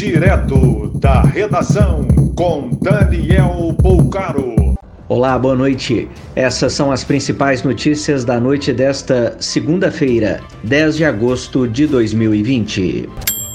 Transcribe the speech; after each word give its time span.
Direto 0.00 0.90
da 0.94 1.20
redação 1.20 2.08
com 2.34 2.70
Daniel 2.80 3.76
Poucaro. 3.82 4.74
Olá, 5.06 5.38
boa 5.38 5.54
noite. 5.54 6.08
Essas 6.34 6.72
são 6.72 6.90
as 6.90 7.04
principais 7.04 7.62
notícias 7.62 8.24
da 8.24 8.40
noite 8.40 8.72
desta 8.72 9.36
segunda-feira, 9.38 10.40
10 10.64 10.96
de 10.96 11.04
agosto 11.04 11.68
de 11.68 11.86
2020. 11.86 13.10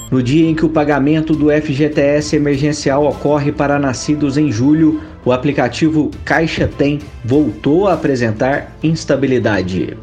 No 0.08 0.22
dia 0.22 0.48
em 0.48 0.54
que 0.54 0.64
o 0.64 0.68
pagamento 0.68 1.34
do 1.34 1.50
FGTS 1.50 2.36
emergencial 2.36 3.04
ocorre 3.04 3.50
para 3.50 3.76
nascidos 3.76 4.38
em 4.38 4.52
julho, 4.52 5.00
o 5.24 5.32
aplicativo 5.32 6.12
Caixa 6.24 6.68
Tem 6.68 7.00
voltou 7.24 7.88
a 7.88 7.94
apresentar 7.94 8.72
instabilidade. 8.84 9.96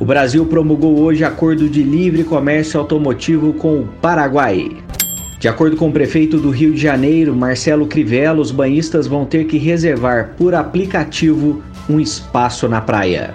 O 0.00 0.06
Brasil 0.06 0.46
promulgou 0.46 0.98
hoje 1.00 1.22
acordo 1.22 1.68
de 1.68 1.82
livre 1.82 2.24
comércio 2.24 2.80
automotivo 2.80 3.52
com 3.52 3.80
o 3.80 3.86
Paraguai. 4.00 4.70
De 5.42 5.48
acordo 5.48 5.76
com 5.76 5.88
o 5.88 5.92
prefeito 5.92 6.38
do 6.38 6.50
Rio 6.50 6.72
de 6.72 6.80
Janeiro, 6.80 7.34
Marcelo 7.34 7.88
Crivella, 7.88 8.40
os 8.40 8.52
banhistas 8.52 9.08
vão 9.08 9.24
ter 9.24 9.44
que 9.46 9.58
reservar 9.58 10.34
por 10.38 10.54
aplicativo 10.54 11.60
um 11.90 11.98
espaço 11.98 12.68
na 12.68 12.80
praia. 12.80 13.34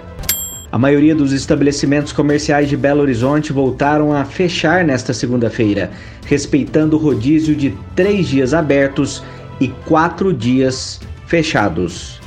A 0.72 0.78
maioria 0.78 1.14
dos 1.14 1.34
estabelecimentos 1.34 2.10
comerciais 2.10 2.66
de 2.66 2.78
Belo 2.78 3.02
Horizonte 3.02 3.52
voltaram 3.52 4.10
a 4.10 4.24
fechar 4.24 4.82
nesta 4.86 5.12
segunda-feira, 5.12 5.90
respeitando 6.24 6.96
o 6.96 6.98
rodízio 6.98 7.54
de 7.54 7.74
três 7.94 8.26
dias 8.26 8.54
abertos 8.54 9.22
e 9.60 9.68
quatro 9.68 10.32
dias 10.32 11.02
fechados. 11.26 12.22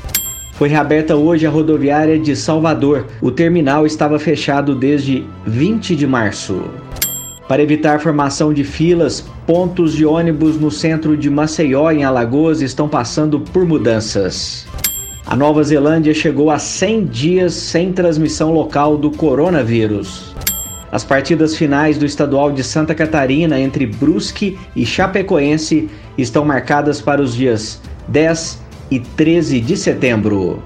Foi 0.52 0.70
reaberta 0.70 1.16
hoje 1.16 1.48
a 1.48 1.50
rodoviária 1.50 2.20
de 2.20 2.36
Salvador. 2.36 3.08
O 3.20 3.32
terminal 3.32 3.88
estava 3.88 4.20
fechado 4.20 4.76
desde 4.76 5.26
20 5.48 5.96
de 5.96 6.06
março. 6.06 6.70
Para 7.52 7.64
evitar 7.64 8.00
formação 8.00 8.54
de 8.54 8.64
filas, 8.64 9.26
pontos 9.46 9.94
de 9.94 10.06
ônibus 10.06 10.58
no 10.58 10.72
centro 10.72 11.18
de 11.18 11.30
Maceió, 11.30 11.92
em 11.92 12.06
Alagoas, 12.06 12.62
estão 12.62 12.88
passando 12.88 13.42
por 13.42 13.66
mudanças. 13.66 14.66
A 15.26 15.36
Nova 15.36 15.62
Zelândia 15.62 16.14
chegou 16.14 16.50
a 16.50 16.58
100 16.58 17.06
dias 17.08 17.54
sem 17.54 17.92
transmissão 17.92 18.54
local 18.54 18.98
do 18.98 19.12
coronavírus. 19.12 20.34
As 20.94 21.04
partidas 21.04 21.54
finais 21.54 21.98
do 21.98 22.06
estadual 22.06 22.54
de 22.54 22.64
Santa 22.64 22.96
Catarina 22.96 23.60
entre 23.60 23.86
Brusque 23.86 24.58
e 24.74 24.86
Chapecoense 24.86 25.90
estão 26.18 26.46
marcadas 26.46 27.02
para 27.02 27.22
os 27.22 27.36
dias 27.36 27.82
10 28.08 28.62
e 28.90 28.98
13 29.02 29.60
de 29.60 29.76
setembro. 29.76 30.64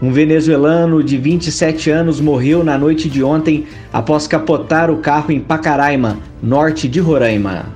Um 0.00 0.12
venezuelano 0.12 1.02
de 1.02 1.18
27 1.18 1.90
anos 1.90 2.20
morreu 2.20 2.62
na 2.62 2.78
noite 2.78 3.08
de 3.08 3.22
ontem 3.22 3.66
após 3.92 4.28
capotar 4.28 4.90
o 4.92 4.98
carro 4.98 5.32
em 5.32 5.40
Pacaraima, 5.40 6.18
norte 6.40 6.86
de 6.86 7.00
Roraima. 7.00 7.66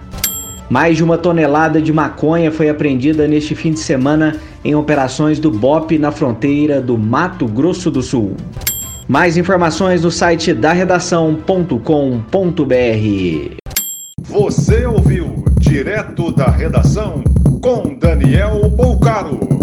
Mais 0.70 0.96
de 0.96 1.02
uma 1.02 1.18
tonelada 1.18 1.82
de 1.82 1.92
maconha 1.92 2.52
foi 2.52 2.68
apreendida 2.68 3.26
neste 3.26 3.56
fim 3.56 3.72
de 3.72 3.80
semana 3.80 4.36
em 4.64 4.74
operações 4.74 5.40
do 5.40 5.50
BOP 5.50 5.98
na 5.98 6.12
fronteira 6.12 6.80
do 6.80 6.96
Mato 6.96 7.46
Grosso 7.46 7.90
do 7.90 8.02
Sul. 8.02 8.36
Mais 9.08 9.36
informações 9.36 10.02
no 10.02 10.10
site 10.10 10.54
da 10.54 10.72
redação.com.br. 10.72 11.42
Você 14.20 14.86
ouviu 14.86 15.44
direto 15.58 16.30
da 16.30 16.48
redação 16.48 17.24
com 17.60 17.96
Daniel 17.98 18.70
Bolcaro. 18.70 19.61